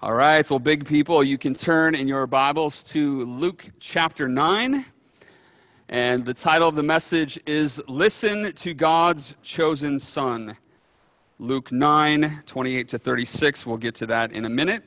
[0.00, 4.84] All right, well, big people, you can turn in your Bibles to Luke chapter 9.
[5.88, 10.56] And the title of the message is Listen to God's Chosen Son.
[11.40, 13.66] Luke 9, 28 to 36.
[13.66, 14.84] We'll get to that in a minute.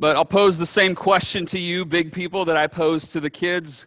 [0.00, 3.28] But I'll pose the same question to you, big people, that I posed to the
[3.28, 3.86] kids.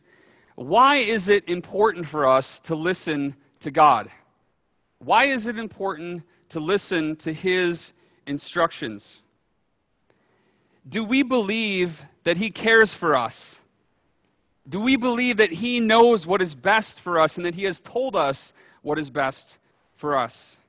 [0.53, 4.11] Why is it important for us to listen to God?
[5.03, 7.91] Why is it important to listen to his
[8.27, 9.21] instructions?
[10.87, 13.61] Do we believe that he cares for us?
[14.69, 17.81] Do we believe that he knows what is best for us and that he has
[17.81, 19.57] told us what is best
[19.95, 20.59] for us?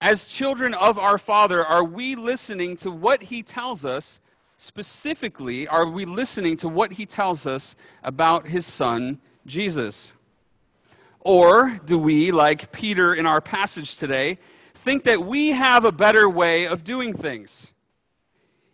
[0.00, 4.20] As children of our Father, are we listening to what he tells us?
[4.58, 10.12] Specifically, are we listening to what he tells us about his son, Jesus?
[11.28, 14.38] Or do we, like Peter in our passage today,
[14.72, 17.74] think that we have a better way of doing things?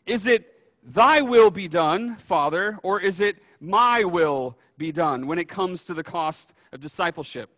[0.06, 5.41] Is it thy will be done, Father, or is it my will be done when
[5.41, 7.50] it comes to the cost of discipleship,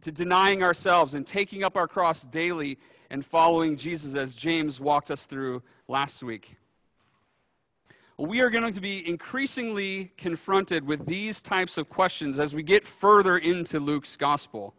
[0.00, 2.78] to denying ourselves and taking up our cross daily
[3.10, 6.56] and following Jesus as James walked us through last week?
[8.18, 12.84] We are going to be increasingly confronted with these types of questions as we get
[12.84, 14.74] further into Luke's gospel.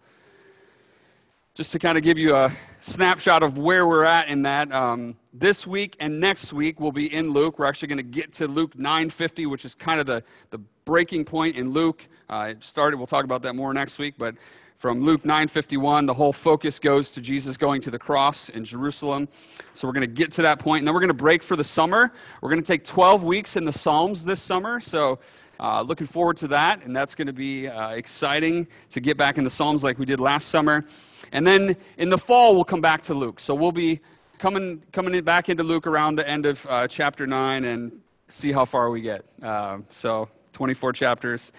[1.56, 2.52] Just to kind of give you a
[2.82, 7.14] snapshot of where we're at in that, um, this week and next week we'll be
[7.14, 7.60] in Luke.
[7.60, 11.24] We're actually going to get to Luke 950, which is kind of the, the breaking
[11.24, 12.10] point in Luke.
[12.30, 14.36] Uh, it started, we'll talk about that more next week, but
[14.80, 19.28] from Luke 9:51, the whole focus goes to Jesus going to the cross in Jerusalem.
[19.74, 21.58] So we're going to get to that point, and then we're going to break for
[21.58, 22.14] the summer.
[22.40, 24.80] We're going to take 12 weeks in the Psalms this summer.
[24.80, 25.20] So
[25.60, 29.38] uh, looking forward to that, and that's going to be uh, exciting to get back
[29.38, 30.86] in the Psalms like we did last summer.
[31.34, 33.42] And then in the fall, we'll come back to Luke.
[33.42, 34.00] So we'll be
[34.38, 38.00] coming coming back into Luke around the end of uh, chapter nine and
[38.30, 39.26] see how far we get.
[39.44, 41.52] Uh, so 24 chapters.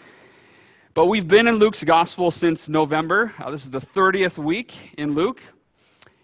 [1.01, 3.33] But we've been in Luke's gospel since November.
[3.39, 5.43] Uh, this is the 30th week in Luke.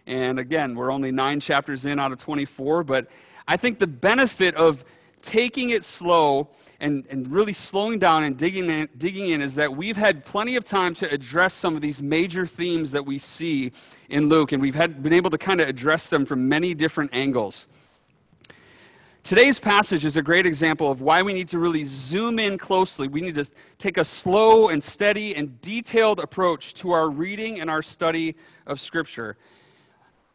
[0.06, 2.84] And again, we're only nine chapters in out of 24.
[2.84, 3.08] But
[3.48, 4.84] I think the benefit of
[5.22, 9.74] taking it slow and, and really slowing down and digging in, digging in is that
[9.74, 13.72] we've had plenty of time to address some of these major themes that we see
[14.10, 14.52] in Luke.
[14.52, 17.66] And we've had, been able to kind of address them from many different angles.
[19.26, 23.08] Today's passage is a great example of why we need to really zoom in closely.
[23.08, 27.68] We need to take a slow and steady and detailed approach to our reading and
[27.68, 28.36] our study
[28.68, 29.36] of Scripture.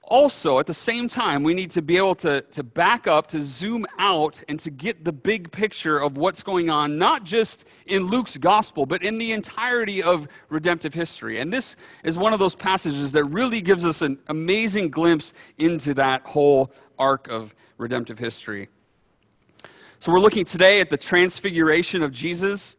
[0.04, 3.40] Also, at the same time, we need to be able to, to back up, to
[3.40, 8.04] zoom out, and to get the big picture of what's going on, not just in
[8.04, 11.40] Luke's gospel, but in the entirety of redemptive history.
[11.40, 15.94] And this is one of those passages that really gives us an amazing glimpse into
[15.94, 18.68] that whole arc of redemptive history.
[20.02, 22.76] So we're looking today at the transfiguration of Jesus.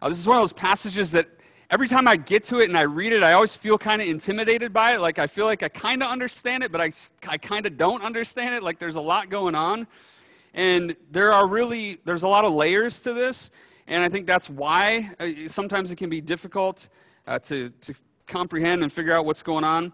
[0.00, 1.28] Uh, this is one of those passages that
[1.68, 4.08] every time I get to it and I read it, I always feel kind of
[4.08, 5.02] intimidated by it.
[5.02, 6.92] Like I feel like I kind of understand it, but I,
[7.28, 8.62] I kind of don't understand it.
[8.62, 9.86] Like there's a lot going on.
[10.54, 13.50] And there are really, there's a lot of layers to this.
[13.86, 16.88] And I think that's why uh, sometimes it can be difficult
[17.26, 17.94] uh, to, to
[18.26, 19.92] comprehend and figure out what's going on.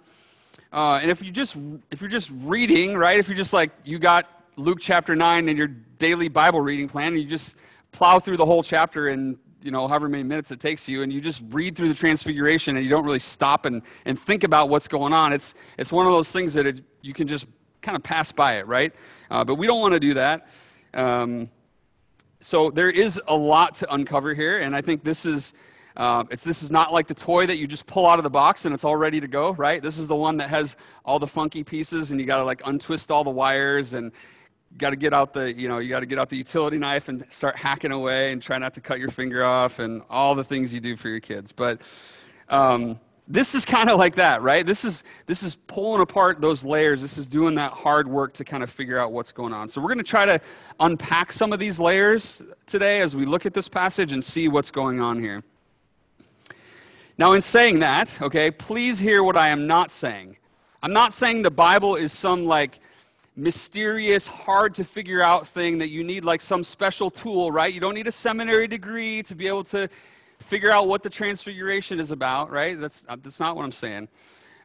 [0.72, 1.56] Uh, and if you just
[1.90, 3.18] if you're just reading, right?
[3.18, 7.14] If you're just like you got Luke chapter 9 in your daily Bible reading plan,
[7.14, 7.56] and you just
[7.90, 11.10] plow through the whole chapter in, you know, however many minutes it takes you, and
[11.10, 14.68] you just read through the transfiguration and you don't really stop and, and think about
[14.68, 15.32] what's going on.
[15.32, 17.46] It's, it's one of those things that it, you can just
[17.80, 18.92] kind of pass by it, right?
[19.30, 20.48] Uh, but we don't want to do that.
[20.92, 21.48] Um,
[22.40, 25.54] so there is a lot to uncover here, and I think this is
[25.96, 28.64] uh, this is not like the toy that you just pull out of the box
[28.64, 29.82] and it's all ready to go, right?
[29.82, 32.62] This is the one that has all the funky pieces and you got to like
[32.64, 34.10] untwist all the wires and
[34.78, 37.08] got to get out the you know you got to get out the utility knife
[37.08, 40.44] and start hacking away and try not to cut your finger off and all the
[40.44, 41.52] things you do for your kids.
[41.52, 41.82] But
[42.48, 44.66] um, this is kind of like that right?
[44.66, 47.00] This is this is pulling apart those layers.
[47.00, 49.68] This is doing that hard work to kind of figure out what's going on.
[49.68, 50.40] So we're going to try to
[50.80, 54.70] unpack some of these layers today as we look at this passage and see what's
[54.70, 55.42] going on here.
[57.18, 60.36] Now in saying that okay please hear what i am not saying.
[60.82, 62.80] I'm not saying the bible is some like
[63.36, 67.72] mysterious, hard to figure out thing that you need like some special tool, right?
[67.72, 69.88] You don't need a seminary degree to be able to
[70.38, 72.78] figure out what the transfiguration is about, right?
[72.78, 74.08] That's, uh, that's not what I'm saying.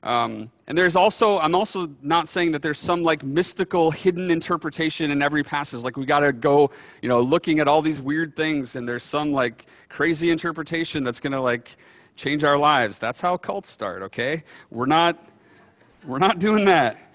[0.03, 5.11] Um, and there's also, I'm also not saying that there's some like mystical hidden interpretation
[5.11, 5.81] in every passage.
[5.81, 6.71] Like we got to go,
[7.01, 11.19] you know, looking at all these weird things and there's some like crazy interpretation that's
[11.19, 11.77] going to like
[12.15, 12.99] change our lives.
[12.99, 14.43] That's how cults start, okay?
[14.69, 15.17] We're not
[16.05, 17.06] we're not doing that.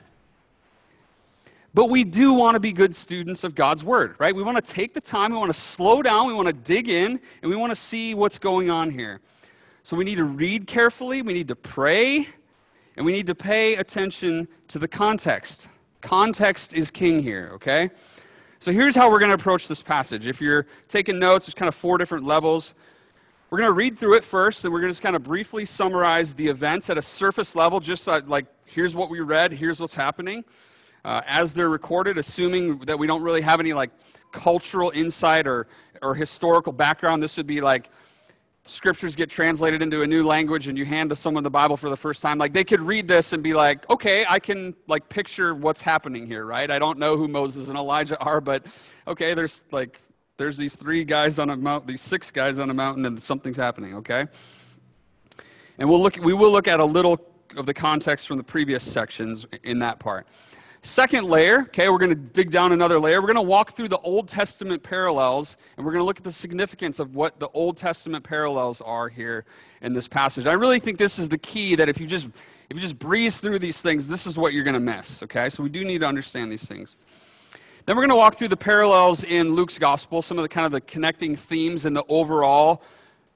[1.75, 4.35] But we do want to be good students of God's word, right?
[4.35, 6.89] We want to take the time, we want to slow down, we want to dig
[6.89, 9.21] in, and we want to see what's going on here.
[9.83, 12.29] So we need to read carefully, we need to pray,
[12.97, 15.69] and we need to pay attention to the context.
[16.03, 17.91] Context is king here, okay?
[18.59, 20.27] So here's how we're going to approach this passage.
[20.27, 22.75] If you're taking notes, there's kind of four different levels.
[23.49, 25.65] We're going to read through it first, and we're going to just kind of briefly
[25.65, 29.95] summarize the events at a surface level, just like here's what we read, here's what's
[29.95, 30.45] happening.
[31.05, 33.91] Uh, as they're recorded, assuming that we don't really have any like
[34.31, 35.67] cultural insight or,
[36.01, 37.91] or historical background, this would be like
[38.65, 41.91] scriptures get translated into a new language and you hand to someone the bible for
[41.91, 42.39] the first time.
[42.39, 46.27] Like they could read this and be like okay i can like picture what's happening
[46.27, 46.71] here right?
[46.71, 48.67] I don't know who moses and elijah are but
[49.09, 50.01] okay there's like
[50.37, 53.57] there's these three guys on a mountain these six guys on a mountain and something's
[53.57, 54.27] happening okay?
[55.79, 57.21] And we'll look we will look at a little
[57.57, 60.29] of the context from the previous sections in that part
[60.85, 63.21] Second layer, okay, we're going to dig down another layer.
[63.21, 66.25] We're going to walk through the Old Testament parallels, and we're going to look at
[66.25, 69.45] the significance of what the Old Testament parallels are here
[69.81, 70.45] in this passage.
[70.45, 72.27] I really think this is the key that if you just
[72.69, 75.51] if you just breeze through these things, this is what you're going to miss, okay?
[75.51, 76.97] So we do need to understand these things.
[77.87, 80.67] Then we're going to walk through the parallels in Luke's gospel, some of the kind
[80.67, 82.83] of the connecting themes and the overall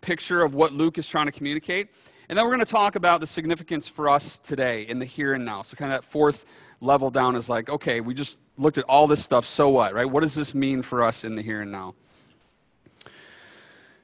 [0.01, 1.91] picture of what Luke is trying to communicate.
[2.29, 5.35] And then we're going to talk about the significance for us today in the here
[5.35, 5.63] and now.
[5.63, 6.45] So kind of that fourth
[6.87, 10.09] level down is like, okay, we just looked at all this stuff, so what, right?
[10.09, 11.95] What does this mean for us in the here and now?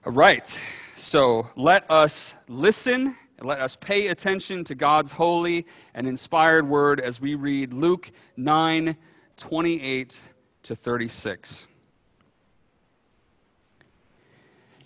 [0.05, 0.61] All right,
[0.97, 7.01] so let us listen and let us pay attention to God's holy and inspired word
[7.01, 8.97] as we read Luke 9
[9.37, 10.21] 28
[10.65, 11.67] to 36.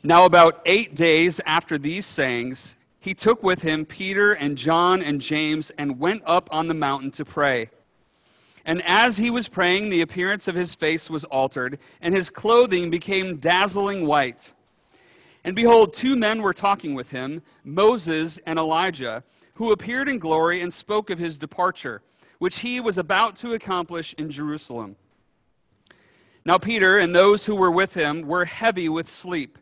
[0.02, 5.20] Now, about eight days after these sayings, he took with him Peter and John and
[5.20, 7.70] James and went up on the mountain to pray.
[8.66, 12.90] And as he was praying, the appearance of his face was altered, and his clothing
[12.90, 14.52] became dazzling white.
[15.44, 19.22] And behold, two men were talking with him, Moses and Elijah,
[19.54, 22.02] who appeared in glory and spoke of his departure,
[22.40, 24.96] which he was about to accomplish in Jerusalem.
[26.44, 29.58] Now, Peter and those who were with him were heavy with sleep.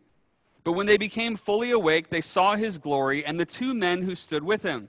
[0.65, 4.15] But when they became fully awake, they saw his glory and the two men who
[4.15, 4.89] stood with him.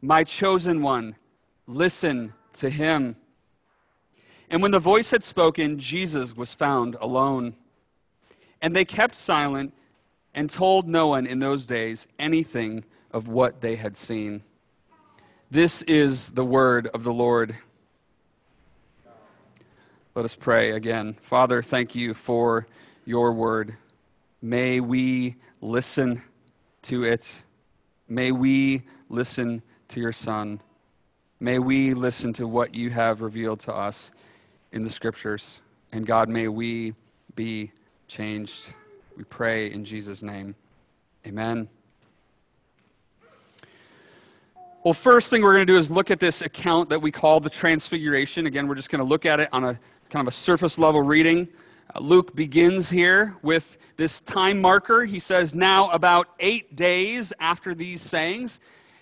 [0.00, 1.16] my chosen one,
[1.66, 3.16] listen to him.
[4.50, 7.54] And when the voice had spoken, Jesus was found alone.
[8.62, 9.74] And they kept silent
[10.34, 14.42] and told no one in those days anything of what they had seen.
[15.50, 17.56] This is the word of the Lord.
[20.14, 21.16] Let us pray again.
[21.22, 22.66] Father, thank you for
[23.04, 23.76] your word.
[24.42, 26.22] May we listen
[26.82, 27.32] to it.
[28.08, 30.60] May we listen to your Son.
[31.40, 34.12] May we listen to what you have revealed to us
[34.72, 35.60] in the Scriptures.
[35.92, 36.94] And God, may we
[37.34, 37.72] be
[38.06, 38.72] changed.
[39.16, 40.54] We pray in Jesus' name.
[41.26, 41.68] Amen.
[44.84, 47.40] Well, first thing we're going to do is look at this account that we call
[47.40, 48.46] the Transfiguration.
[48.46, 49.78] Again, we're just going to look at it on a
[50.10, 51.48] kind of a surface level reading.
[51.94, 55.04] Uh, Luke begins here with this time marker.
[55.04, 58.60] He says, Now, about eight days after these sayings.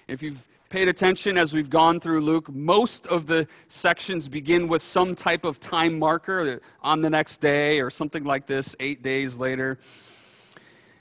[0.09, 4.83] If you've paid attention as we've gone through Luke, most of the sections begin with
[4.83, 9.03] some type of time marker uh, on the next day or something like this, eight
[9.03, 9.79] days later.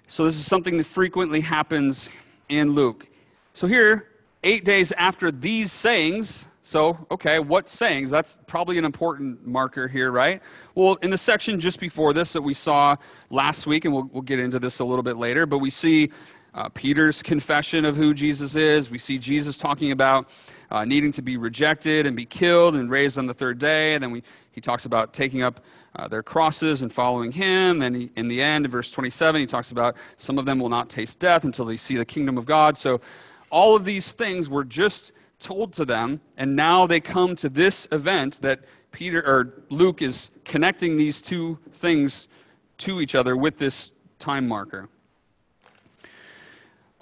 [0.08, 2.10] So, this is something that frequently happens
[2.48, 3.08] in Luke.
[3.54, 4.10] So, here,
[4.44, 8.10] eight days after these sayings, so, okay, what sayings?
[8.10, 10.42] That's probably an important marker here, right?
[10.74, 12.96] Well, in the section just before this that we saw
[13.30, 16.10] last week, and we'll, we'll get into this a little bit later, but we see
[16.56, 18.90] uh, Peter's confession of who Jesus is.
[18.90, 20.30] We see Jesus talking about
[20.72, 23.94] uh, needing to be rejected and be killed and raised on the third day.
[23.94, 25.60] And then we, he talks about taking up
[25.98, 27.82] uh, their crosses and following him.
[27.82, 30.70] And he, in the end, in verse 27, he talks about some of them will
[30.70, 32.78] not taste death until they see the kingdom of God.
[32.78, 33.02] So
[33.50, 36.22] all of these things were just told to them.
[36.38, 38.62] And now they come to this event that
[38.94, 42.30] Peter or Luke is connecting these two things
[42.78, 44.90] to each other with this time marker.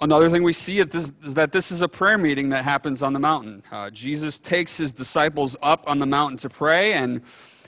[0.04, 3.18] Another thing we see is that this is a prayer meeting that happens on the
[3.18, 3.62] mountain.
[3.72, 7.22] Uh, Jesus takes his disciples up on the mountain to pray, and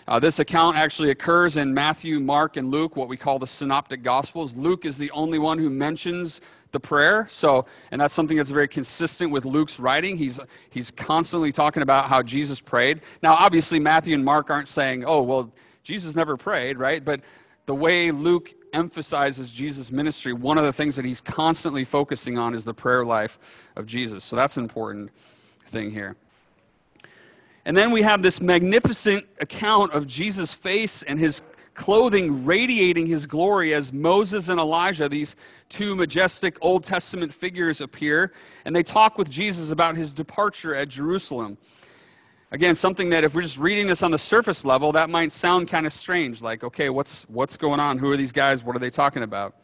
[0.07, 4.03] uh, this account actually occurs in Matthew, Mark, and Luke, what we call the synoptic
[4.03, 4.55] gospels.
[4.55, 7.27] Luke is the only one who mentions the prayer.
[7.31, 10.19] So, and that's something that's very consistent with Luke's writing.
[10.19, 10.39] He's,
[10.69, 13.01] he's constantly talking about how Jesus prayed.
[13.23, 17.03] Now, obviously, Matthew and Mark aren't saying, oh, well, Jesus never prayed, right?
[17.03, 17.23] But
[17.65, 22.55] the way Luke emphasizes Jesus' ministry, one of the things that he's constantly focusing on
[22.55, 23.39] is the prayer life
[23.75, 24.23] of Jesus.
[24.23, 25.11] So that's an important
[25.67, 26.15] thing here.
[27.65, 31.43] And then we have this magnificent account of Jesus' face and his
[31.75, 35.37] clothing radiating his glory as Moses and Elijah, these
[35.69, 38.33] two majestic Old Testament figures, appear.
[38.65, 41.59] And they talk with Jesus about his departure at Jerusalem.
[42.53, 45.69] Again, something that if we're just reading this on the surface level, that might sound
[45.69, 46.41] kind of strange.
[46.41, 47.99] Like, okay, what's, what's going on?
[47.99, 48.63] Who are these guys?
[48.63, 49.57] What are they talking about?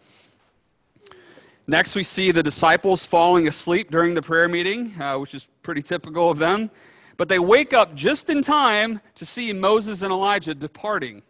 [1.69, 5.81] Next, we see the disciples falling asleep during the prayer meeting, uh, which is pretty
[5.81, 6.73] typical of them.
[7.17, 11.23] But they wake up just in time to see Moses and Elijah departing.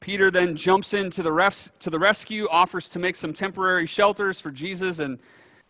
[0.00, 4.40] Peter then jumps into the res- to the rescue, offers to make some temporary shelters
[4.40, 5.20] for Jesus and,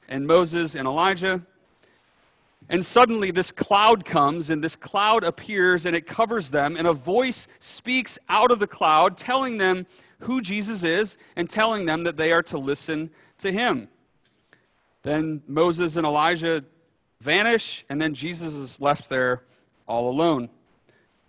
[0.08, 1.42] and Moses and Elijah.
[2.68, 6.92] And suddenly, this cloud comes, and this cloud appears, and it covers them, and a
[6.92, 9.86] voice speaks out of the cloud, telling them
[10.20, 13.88] who Jesus is and telling them that they are to listen to him.
[15.02, 16.64] Then Moses and Elijah
[17.20, 19.42] vanish, and then Jesus is left there
[19.86, 20.48] all alone.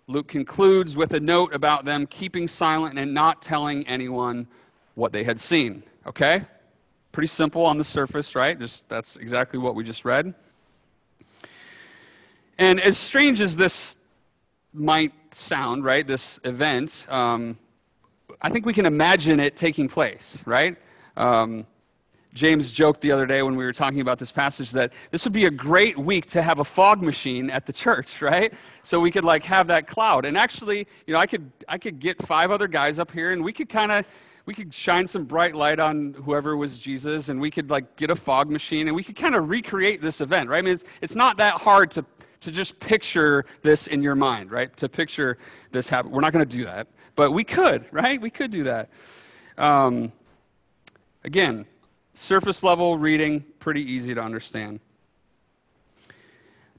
[0.06, 4.46] Luke concludes with a note about them keeping silent and not telling anyone
[4.94, 5.82] what they had seen.
[6.06, 6.44] Okay?
[7.12, 8.58] Pretty simple on the surface, right?
[8.58, 10.34] Just that's exactly what we just read.
[12.58, 13.98] And as strange as this
[14.72, 17.58] might sound, right, this event, um,
[18.40, 20.76] I think we can imagine it taking place, right?
[21.16, 21.66] Um,
[22.32, 25.32] James joked the other day when we were talking about this passage that this would
[25.32, 28.52] be a great week to have a fog machine at the church, right?
[28.82, 30.24] So we could like have that cloud.
[30.24, 33.42] And actually, you know, I could I could get five other guys up here and
[33.42, 34.04] we could kind of
[34.44, 38.10] we could shine some bright light on whoever was Jesus and we could like get
[38.10, 40.58] a fog machine and we could kind of recreate this event, right?
[40.58, 42.04] I mean, it's, it's not that hard to,
[42.46, 44.74] to just picture this in your mind, right?
[44.78, 45.38] To picture
[45.70, 46.10] this happen.
[46.10, 48.20] We're not going to do that, but we could, right?
[48.20, 48.88] We could do that.
[49.58, 50.12] Um,
[51.22, 51.66] again,
[52.18, 54.80] Surface level reading, pretty easy to understand.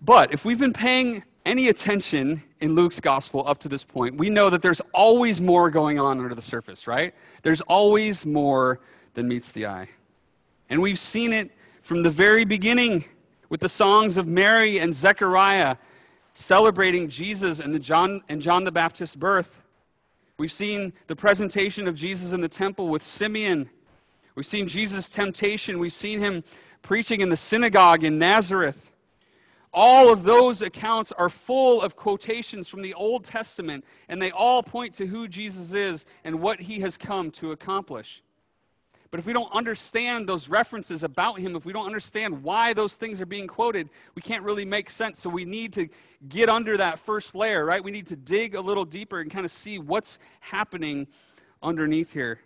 [0.01, 4.31] But if we've been paying any attention in Luke's gospel up to this point, we
[4.31, 7.13] know that there's always more going on under the surface, right?
[7.43, 8.79] There's always more
[9.13, 9.89] than meets the eye.
[10.71, 11.51] And we've seen it
[11.83, 13.05] from the very beginning
[13.50, 15.77] with the songs of Mary and Zechariah
[16.34, 19.62] celebrating Jesus and, the John, and John the Baptist's birth.
[20.38, 23.70] We've seen the presentation of Jesus in the temple with Simeon
[24.38, 25.80] We've seen Jesus' temptation.
[25.80, 26.44] We've seen him
[26.84, 28.92] preaching in the synagogue in Nazareth.
[29.74, 34.62] All of those accounts are full of quotations from the Old Testament, and they all
[34.62, 38.22] point to who Jesus is and what he has come to accomplish.
[39.09, 42.95] But if we don't understand those references about him, if we don't understand why those
[42.95, 45.21] things are being quoted, we can't really make sense.
[45.21, 45.87] So we need to
[46.27, 47.83] get under that first layer, right?
[47.83, 51.07] We need to dig a little deeper and kind of see what's happening
[51.63, 52.41] underneath here.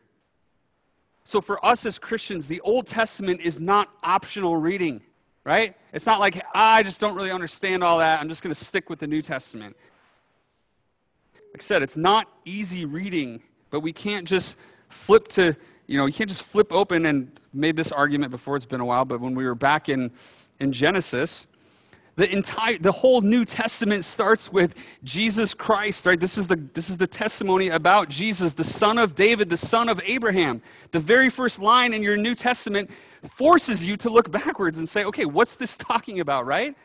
[1.23, 5.01] So for us as Christians, the Old Testament is not optional reading,
[5.43, 5.75] right?
[5.93, 8.19] It's not like, I just don't really understand all that.
[8.19, 9.75] I'm just going to stick with the New Testament.
[11.33, 14.57] Like I said, it's not easy reading, but we can't just
[14.89, 15.55] flip to,
[15.87, 18.85] you know, you can't just flip open and made this argument before, it's been a
[18.85, 20.11] while, but when we were back in,
[20.59, 21.47] in Genesis,
[22.15, 26.19] the entire the whole new testament starts with jesus christ right?
[26.19, 29.89] This is the this is the testimony about jesus the son of david the son
[29.89, 30.61] of abraham.
[30.91, 32.91] The very first line in your new testament
[33.23, 36.75] forces you to look backwards and say okay what's this talking about right?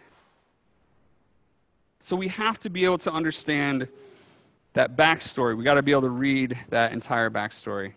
[2.01, 3.89] So we have to be able to understand
[4.75, 5.57] that backstory.
[5.57, 7.95] We got to be able to read that entire backstory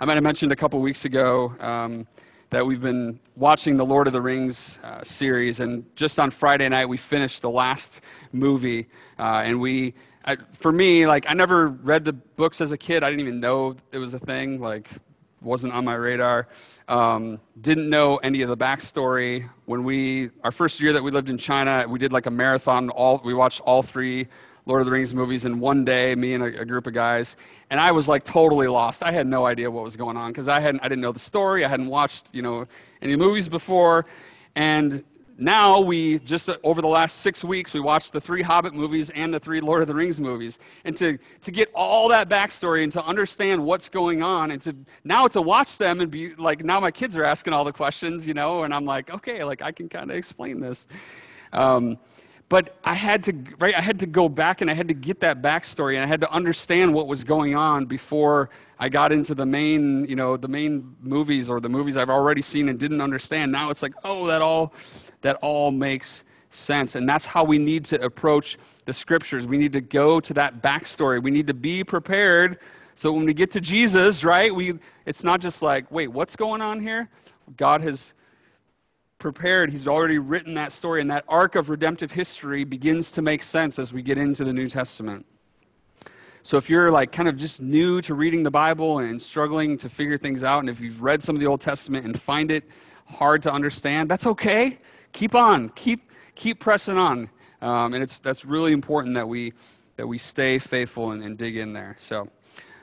[0.00, 2.06] i might have mentioned a couple weeks ago um,
[2.50, 6.68] that we've been watching the Lord of the Rings uh, series, and just on Friday
[6.68, 8.00] night we finished the last
[8.32, 8.86] movie,
[9.18, 13.02] uh, and we, I, for me, like I never read the books as a kid.
[13.02, 14.60] I didn't even know it was a thing.
[14.60, 14.90] Like,
[15.40, 16.48] wasn't on my radar.
[16.88, 19.48] Um, didn't know any of the backstory.
[19.64, 22.90] When we, our first year that we lived in China, we did like a marathon.
[22.90, 24.28] All we watched all three
[24.66, 27.36] Lord of the Rings movies in one day, me and a, a, group of guys,
[27.70, 29.04] and I was like totally lost.
[29.04, 31.20] I had no idea what was going on because I hadn't, I didn't know the
[31.20, 31.64] story.
[31.64, 32.66] I hadn't watched, you know,
[33.00, 34.06] any movies before,
[34.56, 35.04] and
[35.38, 39.10] now we just uh, over the last six weeks we watched the three hobbit movies
[39.10, 42.82] and the three lord of the rings movies and to, to get all that backstory
[42.82, 46.64] and to understand what's going on and to now to watch them and be like
[46.64, 49.60] now my kids are asking all the questions you know and i'm like okay like
[49.60, 50.88] i can kind of explain this
[51.52, 51.98] um,
[52.48, 55.20] but I had to, right, I had to go back and I had to get
[55.20, 59.34] that backstory and I had to understand what was going on before I got into
[59.34, 63.00] the main, you know, the main movies or the movies I've already seen and didn't
[63.00, 63.50] understand.
[63.50, 64.74] Now it's like, oh, that all,
[65.22, 66.94] that all makes sense.
[66.94, 69.46] And that's how we need to approach the scriptures.
[69.46, 71.20] We need to go to that backstory.
[71.20, 72.58] We need to be prepared
[72.96, 76.62] so when we get to Jesus, right, we, it's not just like, wait, what's going
[76.62, 77.10] on here?
[77.58, 78.14] God has
[79.18, 79.70] prepared.
[79.70, 83.78] He's already written that story, and that arc of redemptive history begins to make sense
[83.78, 85.26] as we get into the New Testament.
[86.42, 89.88] So if you're like kind of just new to reading the Bible and struggling to
[89.88, 92.64] figure things out, and if you've read some of the Old Testament and find it
[93.06, 94.78] hard to understand, that's okay.
[95.12, 95.70] Keep on.
[95.70, 97.28] Keep keep pressing on.
[97.62, 99.54] Um, and it's that's really important that we
[99.96, 101.96] that we stay faithful and, and dig in there.
[101.98, 102.28] So,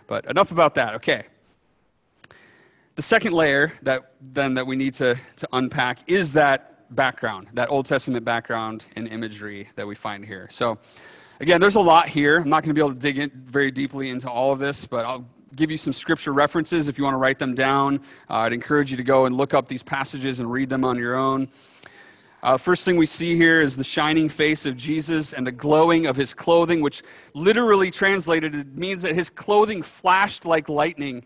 [0.08, 0.96] but enough about that.
[0.96, 1.28] Okay.
[2.96, 7.72] The second layer that then that we need to, to unpack is that background, that
[7.72, 10.48] Old Testament background and imagery that we find here.
[10.52, 10.78] So
[11.40, 12.38] again, there's a lot here.
[12.38, 14.86] I'm not going to be able to dig in very deeply into all of this,
[14.86, 18.00] but I'll give you some scripture references if you want to write them down.
[18.30, 20.96] Uh, I'd encourage you to go and look up these passages and read them on
[20.96, 21.50] your own.
[22.44, 26.06] Uh, first thing we see here is the shining face of Jesus and the glowing
[26.06, 27.02] of his clothing, which
[27.34, 31.26] literally translated it means that his clothing flashed like lightning.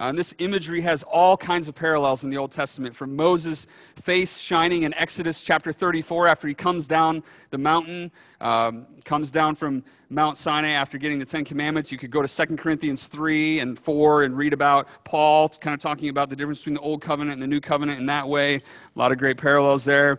[0.00, 3.66] Uh, and this imagery has all kinds of parallels in the Old Testament, from Moses'
[4.00, 9.54] face shining in Exodus chapter 34 after he comes down the mountain, um, comes down
[9.54, 11.92] from Mount Sinai after getting the Ten Commandments.
[11.92, 15.80] You could go to 2 Corinthians 3 and 4 and read about Paul, kind of
[15.80, 18.54] talking about the difference between the Old Covenant and the New Covenant in that way.
[18.56, 18.62] A
[18.98, 20.18] lot of great parallels there.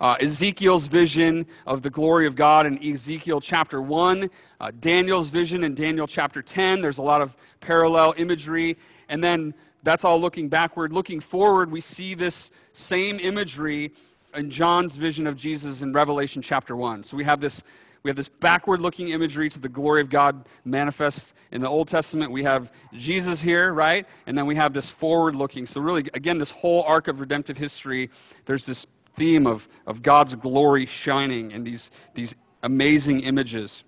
[0.00, 4.30] Uh, Ezekiel's vision of the glory of God in Ezekiel chapter 1,
[4.60, 6.80] uh, Daniel's vision in Daniel chapter 10.
[6.80, 8.78] There's a lot of parallel imagery.
[9.08, 10.92] And then that's all looking backward.
[10.92, 13.92] Looking forward, we see this same imagery
[14.34, 17.02] in John's vision of Jesus in Revelation chapter 1.
[17.04, 17.62] So we have this
[18.02, 21.88] we have this backward looking imagery to the glory of God manifest in the Old
[21.88, 22.30] Testament.
[22.30, 24.06] We have Jesus here, right?
[24.26, 25.66] And then we have this forward looking.
[25.66, 28.10] So, really, again, this whole arc of redemptive history,
[28.46, 33.84] there's this theme of, of God's glory shining in these, these amazing images.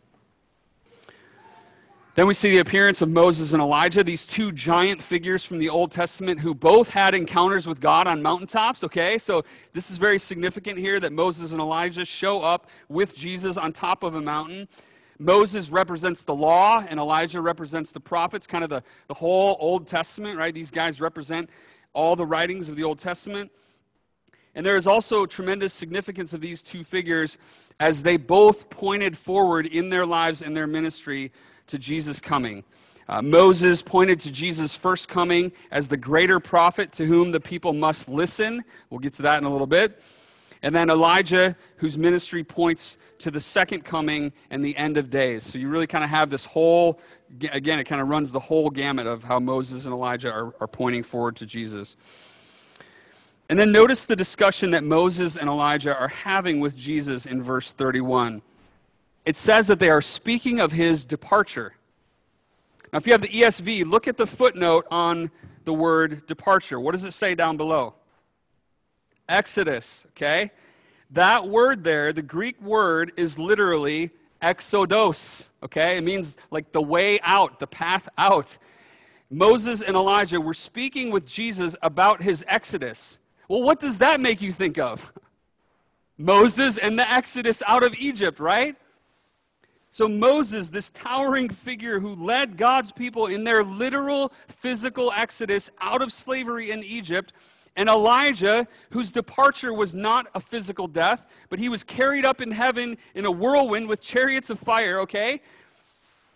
[2.20, 5.70] Then we see the appearance of Moses and Elijah, these two giant figures from the
[5.70, 8.84] Old Testament who both had encounters with God on mountaintops.
[8.84, 13.56] Okay, so this is very significant here that Moses and Elijah show up with Jesus
[13.56, 14.68] on top of a mountain.
[15.18, 19.86] Moses represents the law, and Elijah represents the prophets, kind of the, the whole Old
[19.86, 20.52] Testament, right?
[20.52, 21.48] These guys represent
[21.94, 23.50] all the writings of the Old Testament.
[24.54, 27.38] And there is also tremendous significance of these two figures
[27.78, 31.32] as they both pointed forward in their lives and their ministry
[31.70, 32.64] to Jesus' coming.
[33.08, 37.72] Uh, Moses pointed to Jesus' first coming as the greater prophet to whom the people
[37.72, 38.62] must listen.
[38.88, 40.00] We'll get to that in a little bit.
[40.62, 45.42] And then Elijah, whose ministry points to the second coming and the end of days.
[45.42, 47.00] So you really kind of have this whole,
[47.50, 50.68] again, it kind of runs the whole gamut of how Moses and Elijah are, are
[50.68, 51.96] pointing forward to Jesus.
[53.48, 57.72] And then notice the discussion that Moses and Elijah are having with Jesus in verse
[57.72, 58.42] 31
[59.30, 61.74] it says that they are speaking of his departure.
[62.92, 65.30] Now, if you have the ESV, look at the footnote on
[65.62, 66.80] the word departure.
[66.80, 67.94] What does it say down below?
[69.28, 70.50] Exodus, okay?
[71.12, 74.10] That word there, the Greek word, is literally
[74.42, 75.96] exodos, okay?
[75.96, 78.58] It means like the way out, the path out.
[79.30, 83.20] Moses and Elijah were speaking with Jesus about his exodus.
[83.46, 85.12] Well, what does that make you think of?
[86.18, 88.74] Moses and the exodus out of Egypt, right?
[89.92, 96.00] So, Moses, this towering figure who led God's people in their literal physical exodus out
[96.00, 97.32] of slavery in Egypt,
[97.76, 102.50] and Elijah, whose departure was not a physical death, but he was carried up in
[102.50, 105.40] heaven in a whirlwind with chariots of fire, okay?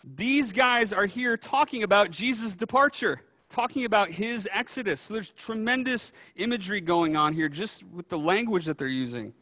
[0.03, 5.01] These guys are here talking about Jesus' departure, talking about his exodus.
[5.01, 9.33] So there's tremendous imagery going on here just with the language that they're using.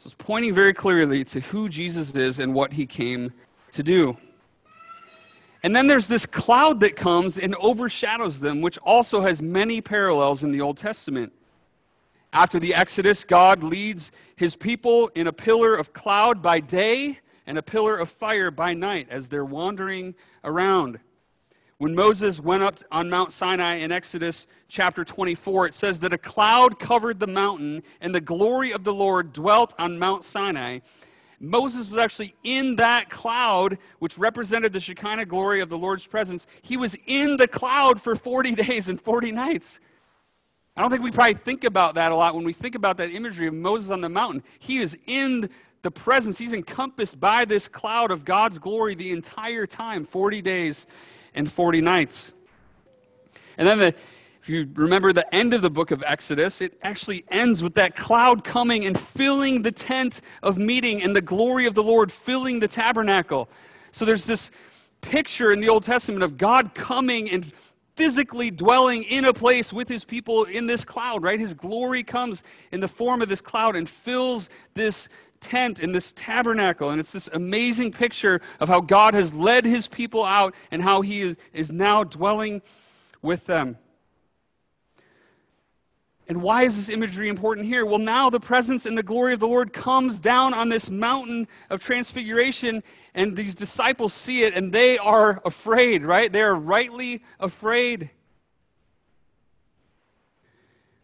[0.00, 3.34] So it's pointing very clearly to who Jesus is and what he came
[3.72, 4.16] to do.
[5.62, 10.42] And then there's this cloud that comes and overshadows them, which also has many parallels
[10.42, 11.34] in the Old Testament.
[12.32, 17.58] After the Exodus, God leads his people in a pillar of cloud by day and
[17.58, 20.98] a pillar of fire by night as they're wandering around.
[21.80, 26.18] When Moses went up on Mount Sinai in Exodus chapter 24, it says that a
[26.18, 30.80] cloud covered the mountain and the glory of the Lord dwelt on Mount Sinai.
[31.40, 36.46] Moses was actually in that cloud, which represented the Shekinah glory of the Lord's presence.
[36.60, 39.80] He was in the cloud for 40 days and 40 nights.
[40.76, 43.10] I don't think we probably think about that a lot when we think about that
[43.10, 44.42] imagery of Moses on the mountain.
[44.58, 45.48] He is in
[45.80, 50.86] the presence, he's encompassed by this cloud of God's glory the entire time 40 days
[51.34, 52.32] and 40 nights.
[53.56, 53.94] And then, the,
[54.40, 57.94] if you remember the end of the book of Exodus, it actually ends with that
[57.94, 62.60] cloud coming and filling the tent of meeting and the glory of the Lord filling
[62.60, 63.50] the tabernacle.
[63.92, 64.50] So there's this
[65.02, 67.52] picture in the Old Testament of God coming and
[67.96, 71.38] physically dwelling in a place with his people in this cloud, right?
[71.38, 75.08] His glory comes in the form of this cloud and fills this
[75.40, 76.90] tent, in this tabernacle.
[76.90, 81.00] And it's this amazing picture of how God has led his people out and how
[81.00, 82.62] he is, is now dwelling
[83.22, 83.78] with them.
[86.28, 87.84] And why is this imagery important here?
[87.84, 91.48] Well, now the presence and the glory of the Lord comes down on this mountain
[91.70, 92.84] of transfiguration,
[93.16, 96.32] and these disciples see it, and they are afraid, right?
[96.32, 98.10] They are rightly afraid.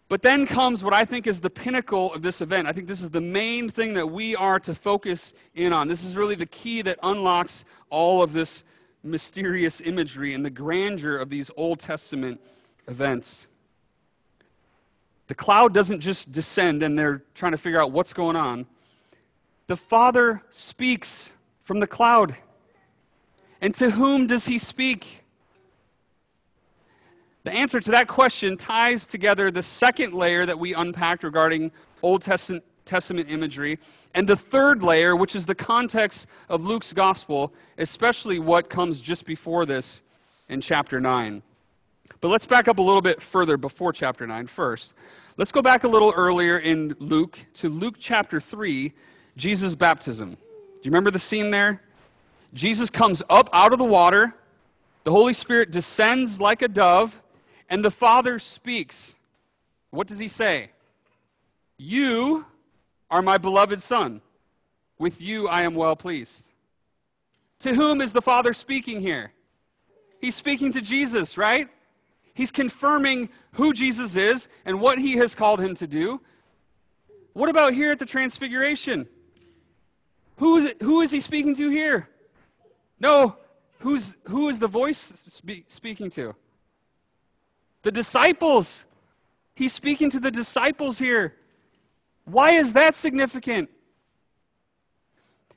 [0.09, 2.69] But then comes what I think is the pinnacle of this event.
[2.69, 5.89] I think this is the main thing that we are to focus in on.
[5.89, 8.63] This is really the key that unlocks all of this
[9.03, 12.41] mysterious imagery and the grandeur of these Old Testament
[12.87, 13.49] events.
[15.27, 18.67] The cloud doesn't just descend and they're trying to figure out what's going on.
[19.67, 22.37] The Father speaks from the cloud.
[23.61, 25.25] And to whom does he speak?
[27.47, 31.71] The answer to that question ties together the second layer that we unpacked regarding
[32.03, 33.79] Old Testament, Testament imagery
[34.17, 39.25] and the third layer, which is the context of Luke's gospel, especially what comes just
[39.25, 40.03] before this
[40.49, 41.41] in chapter 9.
[42.21, 44.93] But let's back up a little bit further before chapter 9 first.
[45.37, 48.93] Let's go back a little earlier in Luke to Luke chapter 3,
[49.37, 50.31] Jesus' baptism.
[50.31, 51.81] Do you remember the scene there?
[52.55, 54.35] Jesus comes up out of the water,
[55.05, 57.23] the Holy Spirit descends like a dove
[57.69, 59.17] and the Father speaks.
[59.91, 60.71] What does he say?
[61.79, 62.47] You
[63.11, 64.21] are my beloved Son.
[64.99, 66.53] With you I am well pleased.
[67.61, 69.33] To whom is the Father speaking here?
[70.21, 71.69] He's speaking to Jesus, right?
[72.35, 76.21] He's confirming who Jesus is and what he has called him to do.
[77.33, 79.09] What about here at the Transfiguration?
[80.37, 82.09] Who is, it, who is he speaking to here?
[83.01, 83.37] No,
[83.81, 86.35] who's, who is the voice spe- speaking to?
[87.87, 88.85] The disciples.
[89.55, 91.37] He's speaking to the disciples here.
[92.25, 93.71] Why is that significant?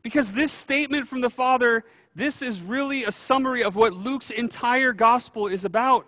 [0.03, 4.93] Because this statement from the Father, this is really a summary of what Luke's entire
[4.93, 6.05] gospel is about.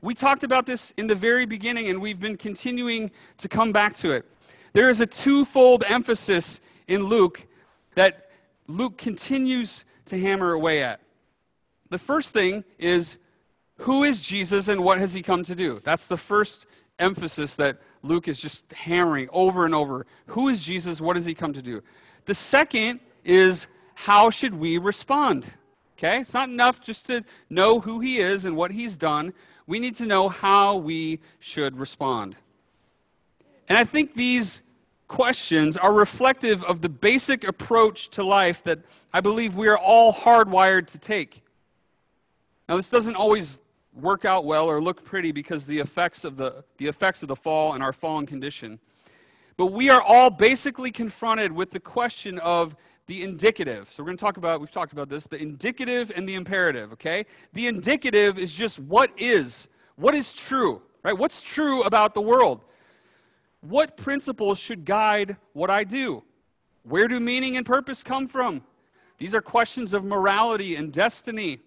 [0.00, 3.94] We talked about this in the very beginning, and we've been continuing to come back
[3.96, 4.24] to it.
[4.72, 7.46] There is a twofold emphasis in Luke
[7.94, 8.30] that
[8.68, 11.02] Luke continues to hammer away at.
[11.90, 13.18] The first thing is
[13.82, 15.78] who is Jesus and what has he come to do?
[15.82, 16.66] That's the first
[16.98, 20.06] emphasis that Luke is just hammering over and over.
[20.26, 21.00] Who is Jesus?
[21.00, 21.82] What has he come to do?
[22.26, 25.46] The second is how should we respond?
[25.98, 26.20] Okay?
[26.20, 29.32] It's not enough just to know who he is and what he's done.
[29.66, 32.36] We need to know how we should respond.
[33.68, 34.62] And I think these
[35.08, 38.78] questions are reflective of the basic approach to life that
[39.12, 41.42] I believe we are all hardwired to take.
[42.68, 43.60] Now, this doesn't always
[43.94, 47.36] work out well or look pretty because the effects of the, the effects of the
[47.36, 48.78] fall and our fallen condition.
[49.56, 52.74] But we are all basically confronted with the question of
[53.06, 53.90] the indicative.
[53.92, 56.92] So we're going to talk about, we've talked about this, the indicative and the imperative,
[56.92, 57.26] okay?
[57.52, 61.16] The indicative is just what is, what is true, right?
[61.16, 62.64] What's true about the world?
[63.60, 66.22] What principles should guide what I do?
[66.84, 68.62] Where do meaning and purpose come from?
[69.18, 71.60] These are questions of morality and destiny.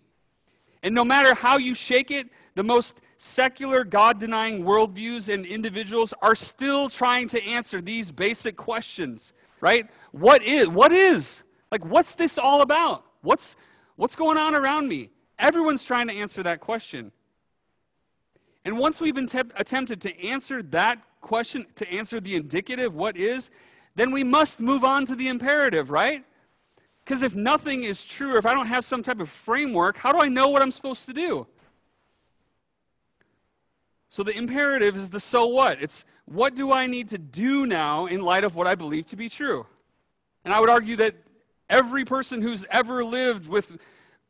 [0.84, 6.14] And no matter how you shake it, the most secular, God denying worldviews and individuals
[6.22, 9.90] are still trying to answer these basic questions, right?
[10.12, 10.68] What is?
[10.68, 11.44] What is?
[11.72, 13.06] Like, what's this all about?
[13.22, 13.56] What's,
[13.96, 15.10] what's going on around me?
[15.40, 17.12] Everyone's trying to answer that question.
[18.64, 23.50] And once we've attempted to answer that question, to answer the indicative, what is,
[23.96, 26.26] then we must move on to the imperative, right?
[27.06, 30.12] Because if nothing is true, or if I don't have some type of framework, how
[30.12, 31.46] do I know what I'm supposed to do?
[34.10, 35.82] So the imperative is the so what.
[35.82, 39.16] It's what do I need to do now in light of what I believe to
[39.16, 39.68] be true?
[40.44, 41.16] And I would argue that
[41.70, 43.78] every person who's ever lived with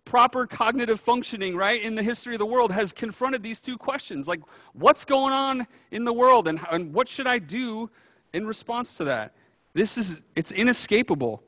[0.04, 4.28] proper cognitive functioning, right, in the history of the world has confronted these two questions.
[4.28, 4.42] Like,
[4.74, 7.90] what's going on in the world and, and what should I do
[8.34, 9.34] in response to that?
[9.74, 11.42] This is, it's inescapable.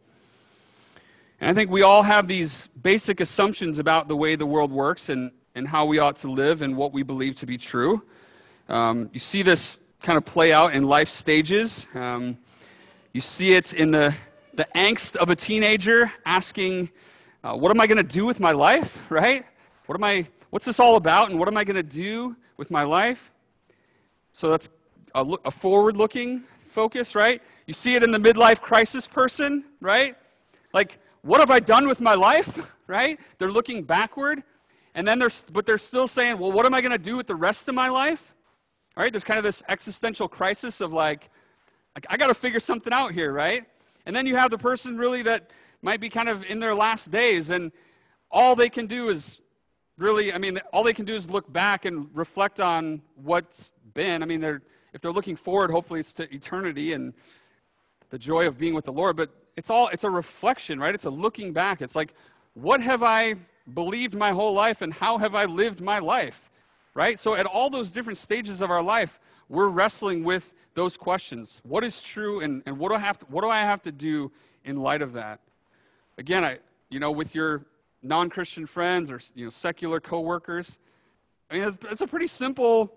[1.39, 5.09] And I think we all have these basic assumptions about the way the world works
[5.09, 8.01] and, and how we ought to live and what we believe to be true.
[8.67, 11.87] Um, you see this kind of play out in life stages.
[11.93, 12.39] Um,
[13.13, 14.15] you see it in the,
[14.55, 16.89] the angst of a teenager asking,
[17.43, 19.45] uh, What am I going to do with my life, right?
[19.85, 22.71] What am I, what's this all about, and what am I going to do with
[22.71, 23.31] my life?
[24.33, 24.69] So that's
[25.13, 27.43] a, a forward looking focus, right?
[27.67, 30.15] You see it in the midlife crisis person, right?
[30.73, 32.73] Like, what have I done with my life?
[32.89, 33.19] Right?
[33.37, 34.43] They're looking backward.
[34.95, 37.27] And then they're, but they're still saying, well, what am I going to do with
[37.27, 38.33] the rest of my life?
[38.95, 39.11] All right?
[39.11, 41.29] There's kind of this existential crisis of like,
[42.09, 43.65] I got to figure something out here, right?
[44.05, 47.11] And then you have the person really that might be kind of in their last
[47.11, 47.73] days, and
[48.31, 49.41] all they can do is
[49.97, 54.23] really, I mean, all they can do is look back and reflect on what's been.
[54.23, 54.61] I mean, they're,
[54.93, 57.13] if they're looking forward, hopefully it's to eternity and
[58.11, 59.17] the joy of being with the Lord.
[59.17, 60.95] But it's all it's a reflection right?
[60.95, 61.81] It's a looking back.
[61.81, 62.13] It's like
[62.53, 63.35] what have i
[63.73, 66.49] believed my whole life and how have i lived my life
[66.93, 67.19] right?
[67.19, 71.61] So at all those different stages of our life we're wrestling with those questions.
[71.63, 73.91] What is true and, and what do i have to, what do i have to
[73.91, 74.31] do
[74.63, 75.41] in light of that?
[76.17, 77.65] Again i you know with your
[78.01, 80.77] non-christian friends or you know secular coworkers
[81.49, 82.93] i mean it's, it's a pretty simple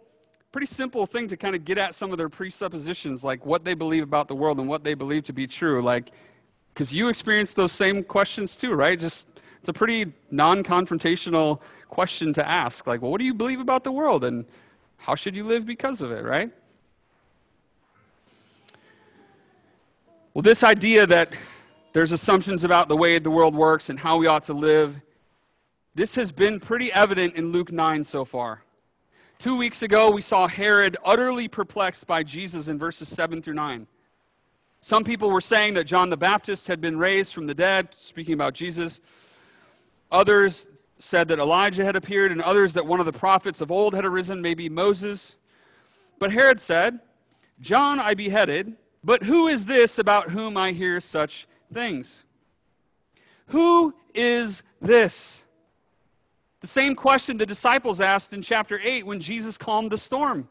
[0.53, 3.75] pretty simple thing to kind of get at some of their presuppositions like what they
[3.75, 5.81] believe about the world and what they believe to be true.
[5.81, 6.11] Like
[6.81, 8.99] because you experience those same questions too, right?
[8.99, 9.29] Just
[9.61, 12.87] it's a pretty non-confrontational question to ask.
[12.87, 14.47] Like, well, what do you believe about the world, and
[14.97, 16.51] how should you live because of it, right?
[20.33, 21.37] Well, this idea that
[21.93, 25.03] there's assumptions about the way the world works and how we ought to live,
[25.95, 28.63] this has been pretty evident in Luke 9 so far.
[29.39, 33.87] Two weeks ago, we saw Herod utterly perplexed by Jesus in verses 7 through 9.
[34.81, 38.35] Some people were saying that John the Baptist had been raised from the dead, speaking
[38.35, 39.01] about Jesus.
[40.11, 43.95] Others said that Elijah had appeared, and others that one of the prophets of old
[43.95, 45.37] had arisen, maybe Moses.
[46.19, 47.01] But Herod said,
[47.61, 52.25] John I beheaded, but who is this about whom I hear such things?
[53.49, 55.45] Who is this?
[56.61, 60.49] The same question the disciples asked in chapter 8 when Jesus calmed the storm.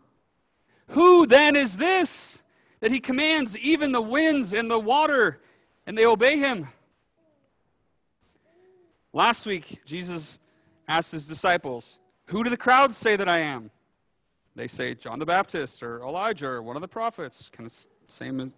[0.90, 2.42] Who then is this?
[2.80, 5.40] That he commands even the winds and the water,
[5.86, 6.70] and they obey him.
[9.12, 10.40] Last week, Jesus
[10.88, 13.72] asked his disciples, Who do the crowds say that I am?
[14.56, 18.54] They say John the Baptist or Elijah or one of the prophets, kind of same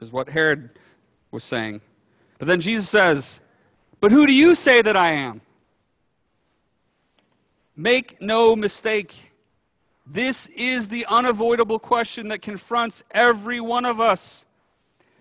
[0.00, 0.70] as what Herod
[1.30, 1.80] was saying.
[2.38, 3.40] But then Jesus says,
[4.00, 5.40] But who do you say that I am?
[7.74, 9.25] Make no mistake.
[10.06, 14.44] This is the unavoidable question that confronts every one of us.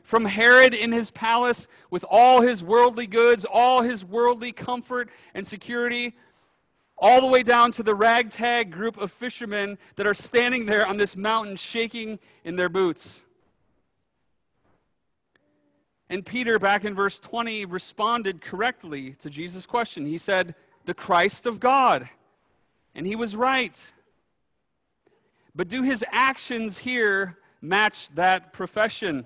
[0.03, 5.47] From Herod in his palace with all his worldly goods, all his worldly comfort and
[5.47, 6.15] security,
[6.95, 10.97] all the way down to the ragtag group of fishermen that are standing there on
[10.97, 13.23] this mountain shaking in their boots.
[16.07, 20.05] And Peter, back in verse 20, responded correctly to Jesus' question.
[20.05, 20.53] He said,
[20.85, 22.07] The Christ of God.
[22.93, 23.93] And he was right.
[25.55, 29.25] But do his actions here match that profession?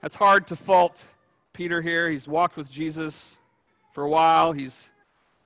[0.00, 1.04] That's hard to fault
[1.52, 2.08] Peter here.
[2.08, 3.38] He's walked with Jesus
[3.92, 4.52] for a while.
[4.52, 4.92] He's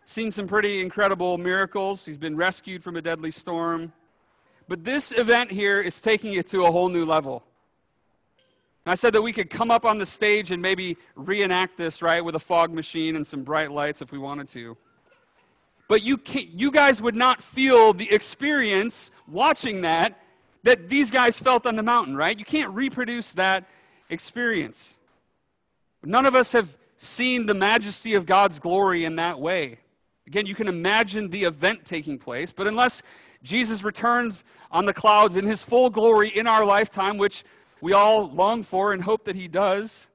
[0.04, 2.04] seen some pretty incredible miracles.
[2.04, 3.94] He's been rescued from a deadly storm.
[4.68, 7.42] But this event here is taking it to a whole new level.
[8.85, 12.02] And I said that we could come up on the stage and maybe reenact this,
[12.02, 14.76] right, with a fog machine and some bright lights if we wanted to
[15.88, 20.18] but you, you guys would not feel the experience watching that
[20.64, 22.38] that these guys felt on the mountain, right?
[22.38, 23.68] You can't reproduce that
[24.11, 24.97] experience.
[26.05, 29.79] None of us have seen the majesty of God's glory in that way.
[30.27, 33.03] Again, you can imagine the event taking place, but unless
[33.42, 37.45] Jesus returns on the clouds in his full glory in our lifetime, which
[37.81, 40.07] we all long for and hope that he does,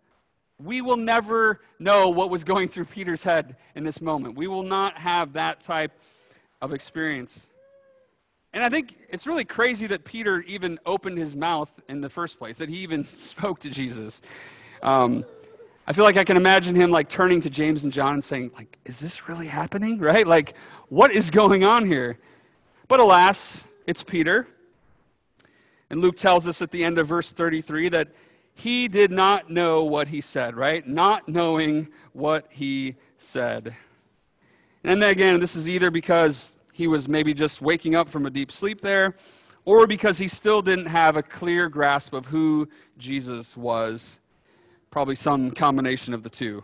[0.59, 4.35] we will never know what was going through Peter's head in this moment.
[4.35, 5.91] We will not have that type
[6.61, 7.47] of experience.
[8.53, 12.39] And I think it's really crazy that Peter even opened his mouth in the first
[12.39, 14.21] place, that he even spoke to Jesus.
[14.81, 15.25] Um,
[15.85, 18.51] I feel like I can imagine him like turning to James and John and saying,
[18.55, 19.99] like, is this really happening?
[19.99, 20.25] Right?
[20.25, 20.55] Like,
[20.89, 22.17] what is going on here?
[22.87, 24.47] But alas, it's Peter.
[25.89, 28.09] And Luke tells us at the end of verse 33 that
[28.57, 30.85] he did not know what he said, right?
[30.85, 33.75] Not knowing what he said.
[34.83, 38.51] And again, this is either because he was maybe just waking up from a deep
[38.51, 39.15] sleep there,
[39.63, 42.67] or because he still didn't have a clear grasp of who
[42.97, 44.17] Jesus was.
[44.89, 46.63] Probably some combination of the two.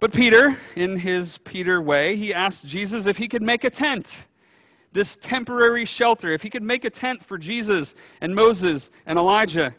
[0.00, 4.26] But Peter, in his Peter way, he asked Jesus if he could make a tent,
[4.92, 9.74] this temporary shelter, if he could make a tent for Jesus and Moses and Elijah.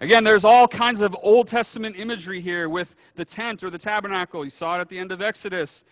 [0.00, 4.44] Again, there's all kinds of Old Testament imagery here with the tent or the tabernacle.
[4.44, 5.84] You saw it at the end of Exodus.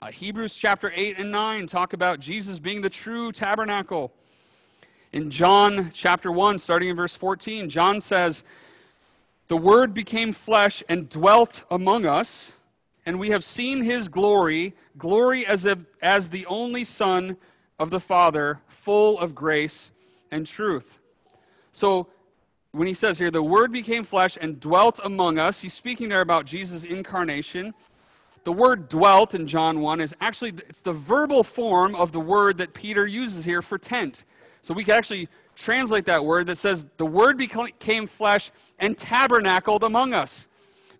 [0.00, 4.12] Uh, Hebrews chapter 8 and 9 talk about Jesus being the true tabernacle.
[5.12, 8.44] In John chapter 1, starting in verse 14, John says,
[9.48, 12.56] The Word became flesh and dwelt among us
[13.06, 17.36] and we have seen his glory, glory as, if, as the only Son
[17.78, 19.92] of the Father, full of grace
[20.30, 20.98] and truth.
[21.72, 22.08] So,
[22.72, 26.20] when he says here, the Word became flesh and dwelt among us, he's speaking there
[26.20, 27.74] about Jesus' incarnation.
[28.44, 32.58] The word dwelt in John 1 is actually it's the verbal form of the word
[32.58, 34.22] that Peter uses here for tent.
[34.62, 39.82] So we can actually translate that word that says the word became flesh and tabernacled
[39.82, 40.46] among us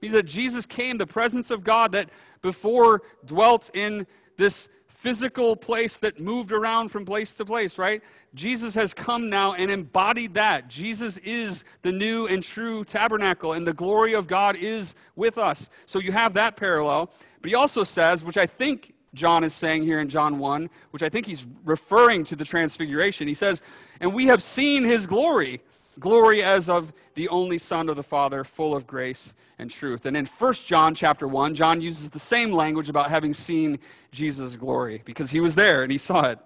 [0.06, 2.10] means that Jesus came, the presence of God that
[2.42, 8.02] before dwelt in this physical place that moved around from place to place, right?
[8.34, 10.68] Jesus has come now and embodied that.
[10.68, 15.70] Jesus is the new and true tabernacle, and the glory of God is with us.
[15.84, 17.10] So you have that parallel.
[17.40, 21.02] But he also says, which I think John is saying here in John 1, which
[21.02, 23.28] I think he's referring to the transfiguration.
[23.28, 23.62] He says,
[24.00, 25.62] And we have seen his glory,
[25.98, 30.06] glory as of the only Son of the Father, full of grace and truth.
[30.06, 33.78] And in 1 John chapter 1, John uses the same language about having seen
[34.12, 36.38] Jesus' glory because he was there and he saw it.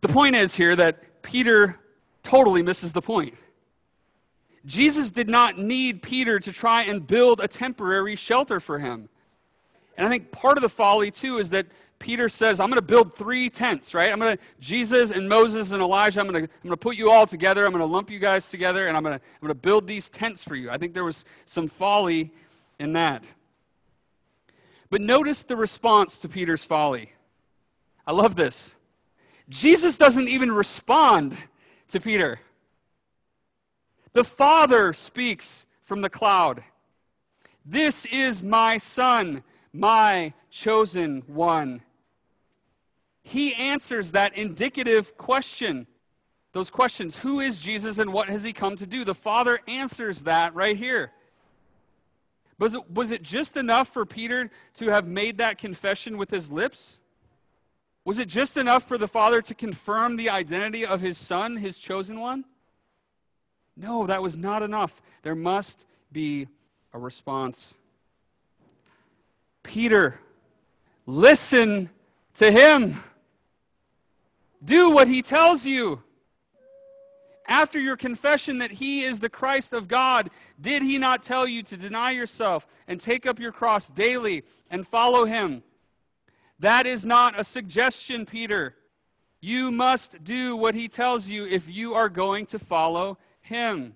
[0.00, 1.80] The point is here that Peter
[2.22, 3.34] totally misses the point.
[4.64, 9.08] Jesus did not need Peter to try and build a temporary shelter for him.
[9.96, 11.66] And I think part of the folly, too, is that
[11.98, 14.12] Peter says, I'm going to build three tents, right?
[14.12, 16.96] I'm going to, Jesus and Moses and Elijah, I'm going to, I'm going to put
[16.96, 17.64] you all together.
[17.64, 19.86] I'm going to lump you guys together, and I'm going, to, I'm going to build
[19.86, 20.70] these tents for you.
[20.70, 22.32] I think there was some folly
[22.78, 23.24] in that.
[24.90, 27.12] But notice the response to Peter's folly.
[28.06, 28.76] I love this.
[29.48, 31.36] Jesus doesn't even respond
[31.88, 32.40] to Peter.
[34.12, 36.62] The Father speaks from the cloud.
[37.64, 41.82] This is my Son, my chosen one
[43.28, 45.86] he answers that indicative question.
[46.52, 49.04] Those questions Who is Jesus and what has he come to do?
[49.04, 51.12] The Father answers that right here.
[52.58, 56.50] Was it, was it just enough for Peter to have made that confession with his
[56.50, 57.00] lips?
[58.04, 61.78] Was it just enough for the Father to confirm the identity of his Son, his
[61.78, 62.46] chosen one?
[63.76, 65.02] No, that was not enough.
[65.22, 66.48] There must be
[66.94, 67.76] a response.
[69.62, 70.18] Peter,
[71.06, 71.90] listen
[72.34, 73.02] to him.
[74.62, 76.02] Do what he tells you.
[77.46, 80.28] After your confession that he is the Christ of God,
[80.60, 84.86] did he not tell you to deny yourself and take up your cross daily and
[84.86, 85.62] follow him?
[86.58, 88.74] That is not a suggestion, Peter.
[89.40, 93.94] You must do what he tells you if you are going to follow him.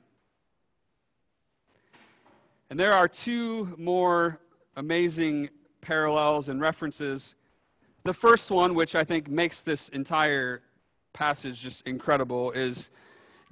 [2.70, 4.40] And there are two more
[4.76, 5.50] amazing
[5.82, 7.34] parallels and references
[8.04, 10.62] the first one, which I think makes this entire
[11.12, 12.90] passage just incredible, is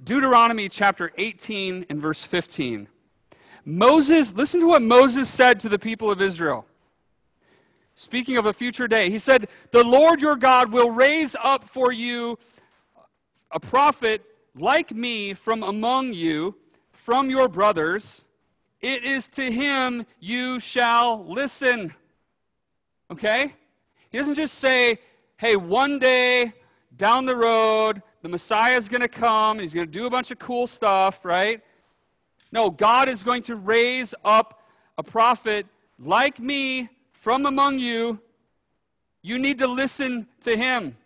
[0.03, 2.87] Deuteronomy chapter 18 and verse 15.
[3.63, 6.65] Moses, listen to what Moses said to the people of Israel.
[7.95, 11.91] Speaking of a future day, he said, The Lord your God will raise up for
[11.91, 12.39] you
[13.51, 14.23] a prophet
[14.55, 16.55] like me from among you,
[16.91, 18.25] from your brothers.
[18.81, 21.93] It is to him you shall listen.
[23.11, 23.53] Okay?
[24.11, 24.99] He doesn't just say,
[25.37, 26.53] hey, one day
[26.95, 30.31] down the road, the Messiah is going to come he's going to do a bunch
[30.31, 31.61] of cool stuff, right?
[32.51, 34.61] No, God is going to raise up
[34.97, 35.65] a prophet
[35.97, 38.19] like me from among you.
[39.21, 40.97] You need to listen to him.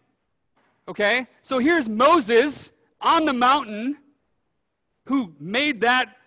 [0.87, 1.27] Okay?
[1.41, 3.97] So here's Moses on the mountain
[5.05, 6.17] who made that